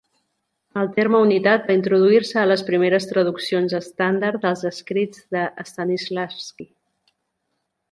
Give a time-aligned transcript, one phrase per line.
[0.83, 6.69] El terme unitat va introduir-se a les primeres traduccions estàndard dels escrits de Stanislavsky.